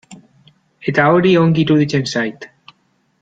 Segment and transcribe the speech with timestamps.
[0.91, 2.49] Eta hori ongi iruditzen zait.